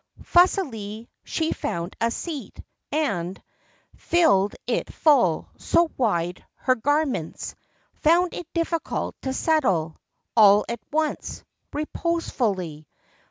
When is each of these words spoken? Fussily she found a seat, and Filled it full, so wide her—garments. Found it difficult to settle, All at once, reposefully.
Fussily 0.23 1.09
she 1.23 1.51
found 1.51 1.95
a 2.01 2.09
seat, 2.09 2.59
and 2.91 3.39
Filled 3.95 4.55
it 4.65 4.91
full, 4.91 5.47
so 5.57 5.91
wide 5.95 6.43
her—garments. 6.55 7.53
Found 7.97 8.33
it 8.33 8.51
difficult 8.51 9.15
to 9.21 9.31
settle, 9.31 9.97
All 10.35 10.65
at 10.67 10.79
once, 10.91 11.43
reposefully. 11.71 12.87